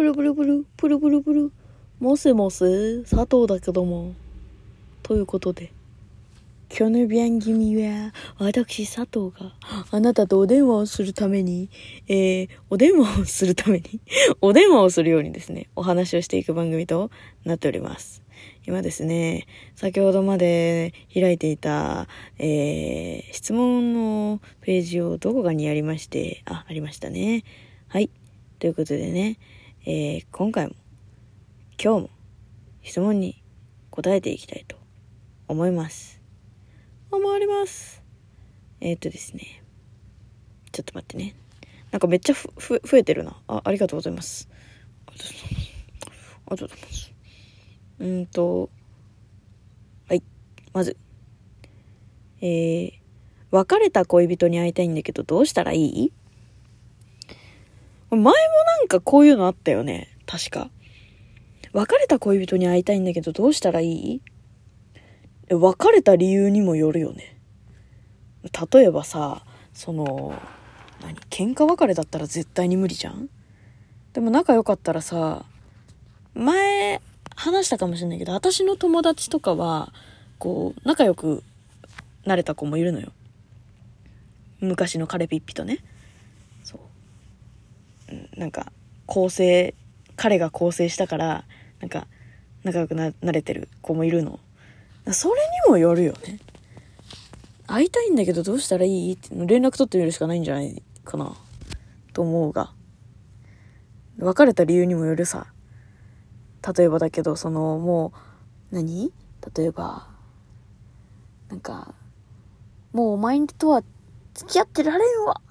[0.00, 1.52] プルプルプル、プルプルプル。
[1.98, 4.14] もせもせ、佐藤だけども。
[5.02, 5.74] ということで。
[6.74, 9.52] 今日の番組は、私佐藤が
[9.90, 11.68] あなたとお電話をするために、
[12.08, 14.00] えー、お電話をするために、
[14.40, 17.10] お電話をするようにですね、お話をしていく番組と
[17.44, 18.22] なっております。
[18.66, 19.46] 今ですね、
[19.76, 22.08] 先ほどまで開いていた、
[22.38, 27.44] えー、質問のページをどこかにやりまして、あ、ありましたね。
[27.88, 28.08] はい。
[28.60, 29.36] ということでね、
[29.86, 30.74] えー、今回も、
[31.82, 32.10] 今日も
[32.82, 33.42] 質問に
[33.90, 34.76] 答えていきたいと
[35.48, 36.20] 思います。
[37.10, 38.02] 思います。
[38.82, 39.62] えー、っとですね、
[40.70, 41.34] ちょっと待ってね。
[41.92, 43.40] なんかめっちゃふ、ふ、増えてるな。
[43.48, 44.50] あ、ありがとうございます。
[45.06, 45.70] ありがとうございます。
[46.04, 47.12] ありがとうございます。
[48.00, 48.70] うんと、
[50.08, 50.22] はい。
[50.74, 50.98] まず、
[52.42, 52.92] えー、
[53.50, 56.12] 別れた恋人に会いたいんだけどどうしたらいい？
[58.10, 58.34] 前もな
[58.84, 60.08] んかこういうのあったよね。
[60.26, 60.70] 確か。
[61.72, 64.22] 別れた恋人に会いたいんだけどどうしたらいい？
[65.48, 67.36] 別れた理由にもよるよね。
[68.72, 70.34] 例えばさ、その、
[71.02, 71.14] 何？
[71.30, 73.28] 喧嘩別れだったら絶対に無理じゃん？
[74.12, 75.44] でも仲良かったらさ、
[76.34, 77.00] 前
[77.36, 79.92] 話したかもしれないけど、私の友達とかは、
[80.38, 81.44] こう、仲良く
[82.24, 83.12] なれた子もいるのよ。
[84.60, 85.78] 昔の彼ピッピとね。
[88.40, 88.72] なんか、
[89.04, 89.74] 構成、
[90.16, 91.44] 彼が構成したから、
[91.80, 92.06] なんか、
[92.64, 94.40] 仲良くなれてる子もいるの。
[95.12, 95.34] それ
[95.66, 96.40] にもよるよね。
[97.66, 101.36] 会いたいんだけどどうしたらいいって連絡取ってみるしかないんじゃないかな。
[102.14, 102.72] と思うが。
[104.18, 105.52] 別れた理由にもよるさ。
[106.76, 108.14] 例えばだけど、その、も
[108.72, 109.12] う、何？
[109.54, 110.08] 例えば、
[111.50, 111.94] なんか、
[112.92, 113.82] もうお前とは
[114.32, 115.42] 付き合ってられんわ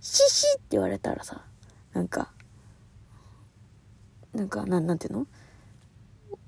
[0.00, 1.45] シシって言われたらさ、
[1.96, 2.30] なんか、
[4.34, 5.26] なんか、なん、なんていうの？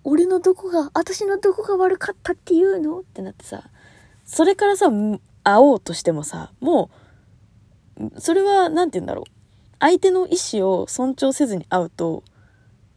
[0.05, 2.99] 俺のどこが、私のどこが悪かったっていうの？
[3.01, 3.71] ってなってさ、
[4.27, 6.91] それからさ、会おうとしてもさ、も
[7.99, 9.25] う、それは、なんて言うんだろう？
[9.81, 12.23] 相手の意思を尊重せずに会うと、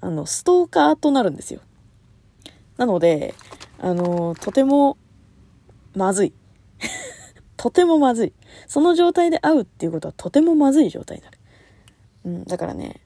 [0.01, 1.61] あの、ストーカーとなるんですよ。
[2.75, 3.34] なので、
[3.79, 4.97] あの、とても、
[5.95, 6.34] まずい。
[7.56, 8.34] とてもまずい。
[8.67, 11.38] その状態で会うっていうことはとてもまずい状態になる。
[12.23, 13.01] うん、だからね、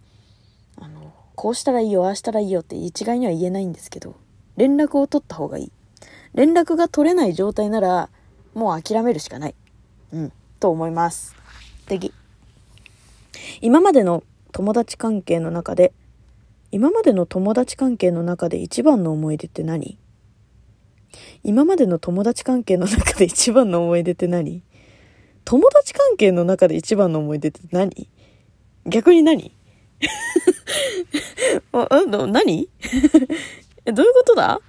[0.78, 4.16] あの、こうしたらいいよ、ああしたらいいよって一概には言えないんですけど、
[4.58, 5.72] 連絡を取った方がいい。
[6.34, 8.10] 連絡が取れない状態なら、
[8.54, 9.56] もう諦めるしかない。
[10.12, 11.36] うん、と思います。
[11.88, 12.14] 次。
[13.62, 15.94] 今までの友達関係の中で、
[16.72, 19.98] 今までの友達関係の中で一番の思い出って何？
[21.44, 24.62] 今までの友達関係の中で一番の思い出って何？
[25.46, 28.10] 友達関係の中で一番の思い出って何？
[28.86, 29.52] 逆に何？
[31.72, 32.70] あ、の、何、
[33.86, 34.62] どういうことだ？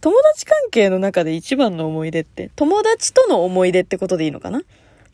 [0.00, 4.62] 友達関係の中で一番の思い出って、友達との思い出ってことでいいのかな？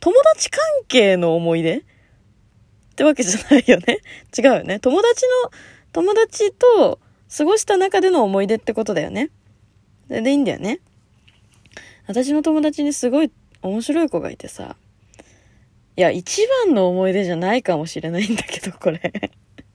[0.00, 1.78] 友達関係の思い出？
[1.78, 1.82] っ
[2.96, 4.00] てわけじゃないよね？
[4.36, 4.78] 違うよね？
[4.80, 5.50] 友達の、
[5.92, 7.00] 友達と
[7.36, 9.30] 過ごした中での思い出ってことだよね？
[10.08, 10.80] でいいんだよね？
[12.06, 13.30] 私の友達にすごい
[13.62, 14.76] 面白い子がいてさ、
[15.96, 19.12] いや、一番の思い出じゃないかもしれないんだけど、これ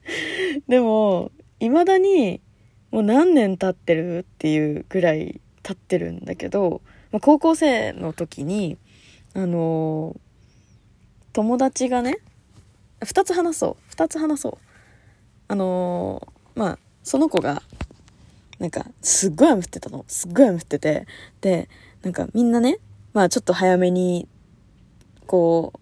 [0.68, 2.40] でも、未だに、
[2.90, 6.82] もう何年経ってるっていうぐらい経ってるんだけど、
[7.12, 8.76] まあ、高校生の時に、
[9.34, 10.18] あのー、
[11.32, 12.18] 友達がね、
[13.02, 13.82] 二つ話そう。
[13.88, 14.58] 二つ話そう。
[15.48, 17.62] あのー、まあ、その子が、
[18.58, 20.04] なんか、すっごい雨降ってたの。
[20.06, 21.06] すっごい雨降ってて。
[21.40, 21.68] で、
[22.02, 22.78] なんかみんなね、
[23.12, 24.28] まあちょっと早めに、
[25.26, 25.80] こう、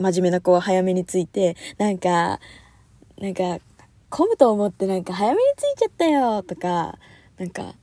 [0.00, 2.40] 真面目な子は早めに着いて、なんか、
[3.18, 3.60] なんか、
[4.08, 6.98] 混むと思ってなんか早めに着いちゃったよとか、
[7.38, 7.74] なんか、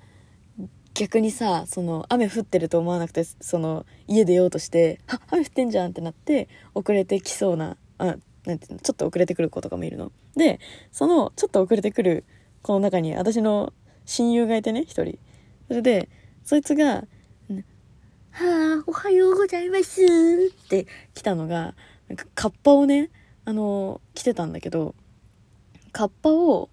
[0.93, 10.11] 逆にさ、その、雨降ってると思わなくて、その、家出ようとして、あ、雨降ってんじゃんってなって、遅れてきそうな、あ、なんていうの、ちょっと遅れてくる子とかもいるの。
[10.35, 10.59] で、
[10.91, 12.25] その、ちょっと遅れてくる
[12.63, 13.73] 子の中に、私の
[14.05, 15.19] 親友がいてね、一人。
[15.67, 16.09] それで、
[16.43, 17.05] そいつが、
[18.31, 21.75] はあ、おはようございますって来たのが、
[22.07, 23.09] なんかカッパをね、
[23.45, 24.95] あの着てたんだけど、
[25.91, 26.69] カッパを、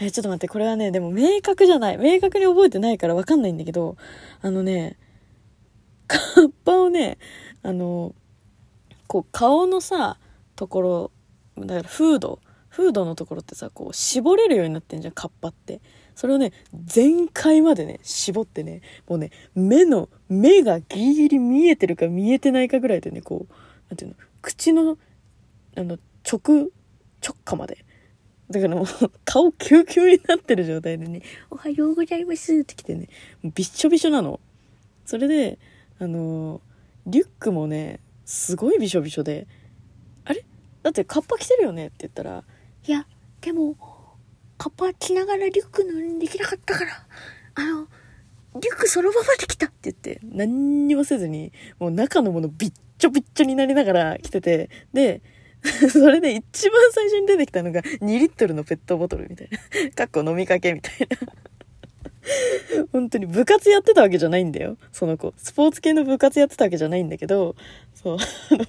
[0.00, 1.96] え、ちょっと待って、これはね、でも明確じゃない。
[1.98, 3.96] 明確に覚えてないからわかんないんだけど、
[4.42, 4.96] あのね、
[6.06, 7.18] カッパをね、
[7.62, 8.14] あの、
[9.06, 10.18] こう顔のさ、
[10.54, 11.10] ところ、
[11.58, 15.80] だからフード、フードのところってさ、こう絞れるようになってんじゃん、カッパって。
[16.14, 16.52] それをね、
[16.84, 23.54] 全開までね、絞ってね、もうね、目の、目がギリギリ見えてるか見えてないかぐらいでね、こう、
[23.88, 24.98] なんていうの、口の、
[25.76, 25.98] あの、
[26.30, 26.70] 直、
[27.22, 27.84] 直下まで、
[28.50, 28.86] だからもう、
[29.24, 33.08] 顔キューキューになってる状態でね、おはようございますって来てね、
[33.42, 34.40] びっしょびしょなの。
[35.04, 35.58] それで、
[35.98, 36.60] あの、
[37.06, 39.46] リュックもね、すごいびしょびしょで、
[40.24, 40.44] あれ？
[40.82, 41.86] だってカッパ着てるよね？
[41.86, 42.44] って言ったら、
[42.86, 43.06] いや、
[43.40, 43.76] でも、
[44.58, 47.06] カッパ着ながらリュックのできなかったから、
[47.54, 47.88] あの、
[48.60, 55.22] リュックそのままできたって言って、何にもせずに、もう中のものびっちょびっちょになりながら来てて、で、
[55.90, 59.90] それで一番最初に出てきたのが2リットルのペットボトルみたいな。
[59.94, 61.16] かっこ飲みかけみたいな。
[62.92, 64.76] 本当に部活やってたわけじゃないんだよ。
[64.92, 65.32] その子。
[65.36, 67.56] スポーツ系の部活やってたわけじゃないんだけど、
[67.94, 68.18] そう、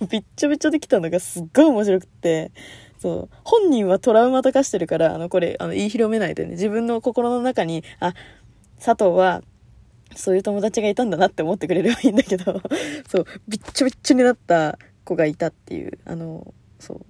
[0.10, 2.52] びっちょびちょできたのがすっごい面白くって、
[3.00, 8.14] そう、本人はトラウマとかしてるから、あの、これ、あの、言い広めないでね、自分の心の中に、あ、
[8.84, 9.42] 佐藤は、
[10.16, 12.62] そういう友達がいたんだなって思ってくれればいいんだけど、
[13.08, 17.06] そう、びっちょびっちょになった子がいたっていう、あの、そう。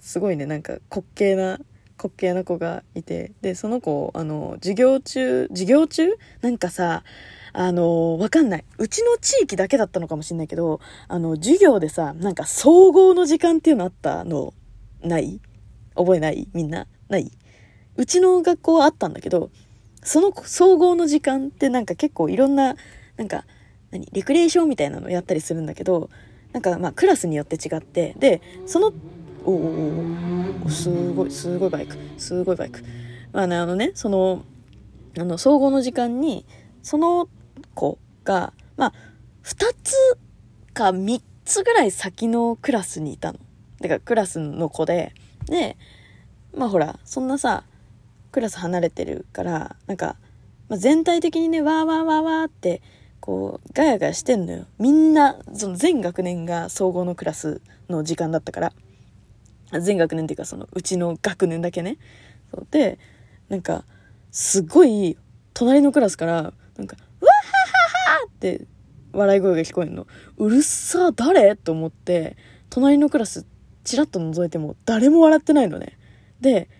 [0.00, 1.58] すごいねなんか滑稽な
[2.00, 3.32] 滑稽な子がいて。
[3.42, 6.16] でその子あの授業中授業中？
[6.40, 7.02] なんかさ
[7.52, 8.64] あのわかんない。
[8.78, 14.54] うちの地域だけだったのかもしんないけどあの授業でさなんか総合の時間っていうのあったの？
[15.02, 15.40] ない？
[15.96, 16.48] 覚えない？
[16.52, 16.86] みんな？
[17.08, 17.30] ない？
[17.96, 19.50] うちの学校はあったんだけど
[20.02, 22.76] その総合の時間ってなんか結構いろんな
[23.16, 23.44] なんか
[23.90, 26.10] 何レクリエーションみたいなのをやったりするんだけど
[26.52, 28.92] なんかまあクラスによって違ってでその
[29.44, 29.52] お
[30.64, 32.82] おすごいすごいバイクすごいバイク。
[33.32, 34.44] まあねあのねその
[35.18, 36.46] あの総合の時間に
[36.82, 37.28] その
[37.74, 38.92] 子がまあ
[39.44, 40.18] 2つ
[40.74, 43.38] か3つぐらい先のクラスにいたの。
[43.80, 45.12] だからクラスの子で。
[45.46, 45.76] で
[46.54, 47.64] まあほらそんなさ
[48.32, 50.16] クラス離れてるからなんか、
[50.68, 52.82] まあ、全体的にねわーわーわーわーって
[53.20, 54.66] こう、ガヤガヤしてんのよ。
[54.78, 57.60] みんな、その全学年が総合のクラス
[57.90, 58.72] の時間だったから。
[59.80, 61.98] 全学年っていうか、その、うちの学年だけね。
[62.50, 62.98] そうで、
[63.50, 63.84] なんか、
[64.30, 65.18] すごい、
[65.52, 67.30] 隣のクラスから、なんか、うわ
[68.06, 68.66] はははって、
[69.12, 70.06] 笑い声が聞こえるの。
[70.38, 71.56] うるさ、誰？
[71.56, 72.36] と思って、
[72.70, 73.44] 隣のクラス、
[73.84, 75.98] チラッと覗いても、誰も笑ってないのね。
[76.40, 76.70] で、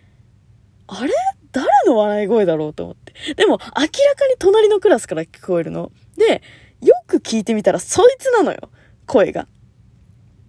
[0.86, 1.12] あれ？
[1.52, 3.34] 誰の笑い声だろうと思って。
[3.34, 3.90] でも、明らかに
[4.38, 5.92] 隣のクラスから聞こえるの。
[6.16, 6.42] で、
[6.80, 8.70] よく聞いてみたら、そいつなのよ。
[9.06, 9.48] 声が。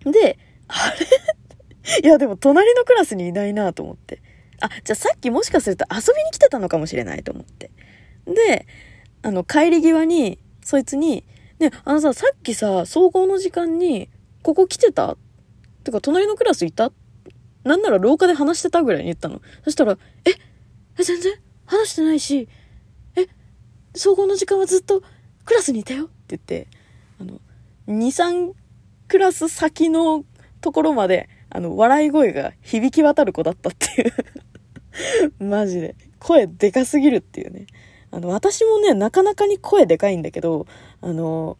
[0.05, 0.37] で、
[0.67, 1.07] あれ？
[2.03, 4.21] いや、でも隣のクラスにいないなと思って。
[4.61, 7.71] あ、じゃあさっきもしかすると遊びに来てたのかもしれないと思って。
[8.25, 8.67] で、
[9.21, 11.25] あの、帰り際に、そいつに、
[11.59, 14.09] ね、あのさ、さっきさ、総合の時間に、
[14.43, 15.17] ここ来てた？
[15.83, 16.91] てか、隣のクラスいた？
[17.63, 19.41] なんなら廊下で話してたぐらいに言ったの。
[19.63, 20.31] そしたら、え、
[20.99, 21.33] え、全然？
[21.65, 22.47] 話してないし、
[23.15, 23.27] え、
[23.95, 25.01] 総合の時間はずっと
[25.45, 26.05] クラスにいたよ？
[26.05, 26.67] って言って、
[27.19, 27.39] あの、
[27.87, 28.53] 2、3
[29.07, 30.25] クラス先の
[30.61, 34.07] ところまで、あの、笑い声が響き渡る子だったってい
[35.39, 35.95] う マジで。
[36.19, 37.65] 声でかすぎるっていうね。
[38.11, 40.67] あの、私もね、なかなかに声でかいんだけど、
[41.01, 41.57] あの、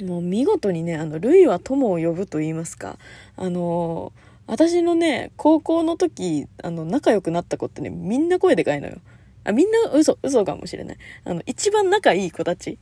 [0.00, 2.98] もう見事にね、あの、類は友を呼ぶと言いますか、
[3.36, 4.12] あの、
[4.46, 8.98] 私のね、高校の時、あの、仲良くなった子ってね、みんな声でかいのよ。
[9.44, 10.96] あ、みんな嘘、嘘かもしれない。
[11.24, 12.78] あの、一番仲いい子たち。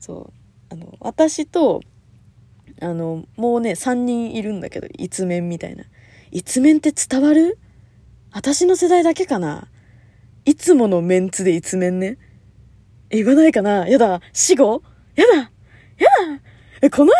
[0.00, 0.32] そう。
[0.70, 1.82] あの、私と、
[2.80, 5.84] あの、もうね、3人いるんだけど、一面みたいな。
[6.32, 7.58] 一面って伝わる？
[8.32, 9.68] 私の世代だけかな？
[10.44, 12.18] いつものメンツで一面ね。
[13.10, 13.86] え、言わないかな？
[13.86, 14.20] やだ。
[14.32, 14.82] 死後
[15.14, 15.50] やだやだ
[16.82, 17.12] え、この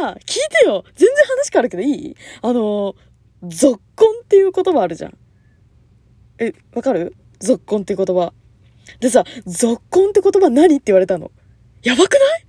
[0.00, 2.16] 間さ、聞いてよ全然話変わるけどいい？
[2.40, 2.94] あの、
[3.48, 5.18] ぞっこんっていう言葉あるじゃん。
[6.38, 7.14] え、わかる？
[7.40, 8.32] ぞっこんって言葉。
[9.00, 11.30] でさ、ぞっこんって言葉何って言われたの？
[11.82, 12.44] やばくない？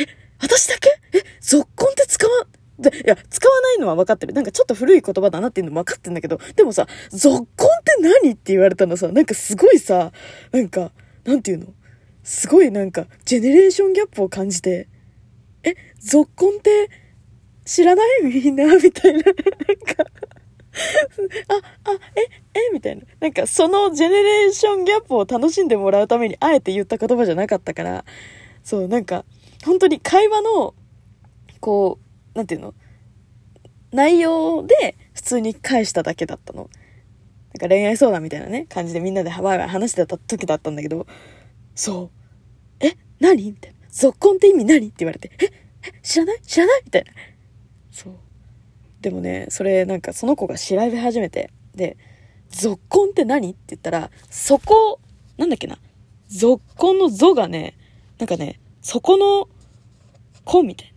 [0.00, 0.06] え、
[0.40, 0.90] 私だけ？
[1.12, 2.46] え、ぞっこんって使わ、
[2.78, 4.34] で、いや、使わないのは分かってる。
[4.34, 10.12] なんかちょっと古い言葉だなっていうのも分かってんだけど、でもさ、ぞっこんって何って言われたのさ、なんかすごいさ、
[10.52, 10.92] なんか、
[11.24, 11.68] なんていうの？
[12.22, 14.88] すごいなんか、ジェネレーションギャップを感じて、
[15.62, 16.90] え、ぞっこんって、
[17.64, 18.22] 知らない？
[18.24, 18.76] みんな？
[18.76, 19.18] みたいな。
[19.18, 20.04] なんか
[21.48, 23.02] あ、あ、え、えみたいな。
[23.20, 28.04] なんか、そのジェネレーションギャップを楽しんでもらうために、あえて言った言葉じゃなかったから、
[28.62, 29.24] そう、なんか、
[29.64, 30.74] 本当に会話の、
[31.60, 31.98] こ
[32.34, 32.74] う、なんていうの？
[33.92, 36.68] 内容で普通に返しただけだったの。
[37.54, 41.06] なんか恋愛相談みたいなね、感じでみんなでワイワイ話してた時だったんだけど、
[41.74, 42.10] そ
[42.80, 42.84] う。
[42.84, 43.46] え何？
[43.46, 43.78] みたいな。
[43.90, 44.86] 続婚って意味何？
[44.88, 46.40] って言われて、ええ知らない？
[46.42, 46.82] 知らない？
[46.84, 47.12] みたいな。
[47.90, 48.14] そう。
[49.06, 51.96] でもね、それなんかその子が調べ始めて、で、
[52.50, 53.50] 続婚って何？
[53.50, 54.98] って言ったら、そこ、
[55.36, 55.78] なんだっけな？
[56.26, 57.76] 続婚のぞがね、
[58.18, 59.48] なんかね、そこの、
[60.44, 60.92] 子みたい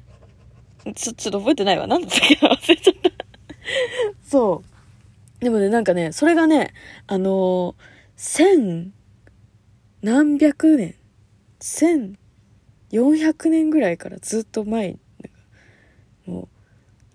[0.86, 0.94] な。
[0.96, 1.86] ちょ、ちょっと覚えてないわ。
[1.86, 3.12] なんだっけ忘れちゃった
[4.28, 4.64] そ
[5.40, 5.44] う。
[5.44, 6.74] でもね、なんかね、それがね、
[7.06, 7.76] あのー、
[8.16, 8.92] 千、
[10.02, 10.96] 何百年、
[11.60, 12.18] 千、
[12.90, 15.00] 四百年ぐらいからずっと前、もう、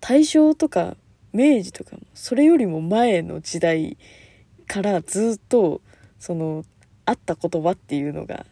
[0.06, 0.98] 大正とか
[1.32, 3.96] 明治とか、それよりも前の時代
[4.66, 5.80] からずっと、
[6.18, 6.62] その、
[7.06, 8.44] あった言葉っていうのが、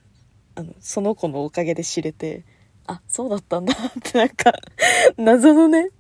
[0.55, 2.45] あの、その子のおかげで知れて、
[2.87, 4.55] あ、そうだったんだってなんか、
[5.19, 5.91] 謎のね、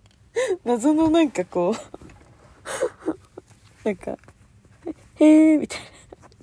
[0.64, 1.74] 謎のなんかこ
[3.84, 4.16] う なんか、
[5.16, 5.86] へえーみたいな。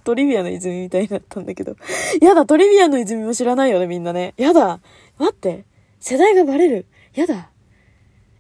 [0.04, 1.76] トリビアの泉みたいになったんだけど。
[2.22, 4.36] やだ、トリビアの泉も知らないよね、みんなね。
[4.38, 4.80] やだ。
[5.18, 5.66] 待って。
[6.00, 6.86] 世代がバレる。
[7.16, 7.50] やだ。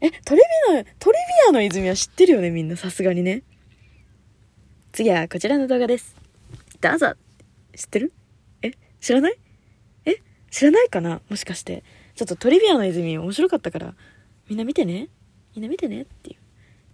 [0.01, 0.41] え、トリ
[0.71, 2.77] ビアの、トリビアの泉は知ってるよね、みんな。
[2.77, 3.43] さすがにね。
[4.93, 6.15] 次はこちらの動画です。
[6.79, 7.15] どうぞ。
[7.75, 8.13] 知ってる？
[8.61, 9.37] え知らない？
[10.05, 10.15] え
[10.51, 11.21] 知らないかな？
[11.29, 11.83] もしかして。
[12.15, 13.93] ちょっとトリビアの泉面白かったから、
[14.49, 15.09] みんな見てね。
[15.55, 16.37] みんな見てねっていう。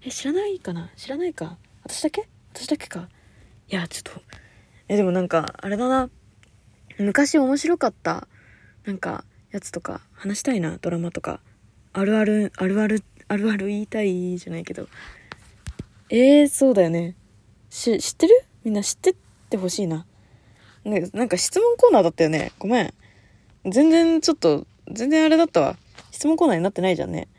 [0.01, 0.89] え、知らないかな？
[0.95, 1.57] 知らないか？
[1.83, 2.27] 私だけ？
[2.53, 3.09] 私だけか？
[3.69, 4.21] いや、ちょっと、
[4.88, 6.09] え、でもなんか、あれだな。
[7.00, 8.27] 昔面白かった、
[8.85, 11.39] なんか、やつとか、話したいな、ドラマとか。
[11.97, 14.89] あるある、あるある、あるある言いたいじゃないけど。
[16.09, 17.15] えー、そうだよね。
[17.69, 18.43] し、知ってる？
[18.65, 19.15] みんな知ってっ
[19.49, 20.05] てほしいな。
[20.83, 22.51] ね、なんか質問コーナーだったよね。
[22.59, 22.93] ごめん。
[23.63, 25.77] 全然ちょっと、全然あれだったわ。
[26.11, 27.29] 質問コーナーになってないじゃんね。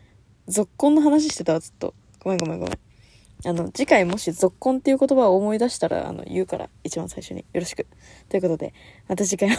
[0.49, 1.93] 続婚の話してたわ、ずっと。
[2.21, 2.79] ごめんごめんごめん。
[3.45, 7.45] あの、次回もし続婚っていう言葉を思い出したら、あの、言うから、一番最初に。
[7.53, 7.87] よろしく。
[8.31, 8.73] ということで、
[9.07, 9.57] また次回も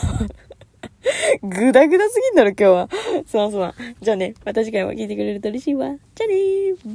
[1.43, 2.89] ぐだぐだすぎんだろ、今日は。
[3.25, 3.73] すまんすまん。
[4.01, 5.95] じゃあね、また次回も聞いてくれると嬉しいわ。
[6.15, 6.35] じゃあね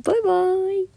[0.04, 0.88] バイバーイ